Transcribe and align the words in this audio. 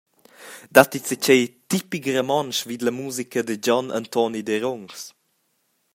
Datti 0.75 0.99
zatgei 1.07 1.41
tipic 1.69 2.05
romontsch 2.15 2.61
vid 2.69 2.81
la 2.83 2.93
musica 3.01 3.39
da 3.43 3.55
Gion 3.65 3.87
Antoni 3.99 4.41
Derungs? 4.49 5.01